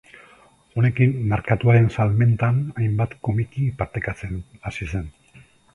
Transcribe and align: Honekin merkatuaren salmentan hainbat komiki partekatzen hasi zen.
Honekin 0.81 1.13
merkatuaren 1.33 1.91
salmentan 1.97 2.59
hainbat 2.81 3.17
komiki 3.29 3.71
partekatzen 3.83 4.45
hasi 4.67 4.91
zen. 4.95 5.11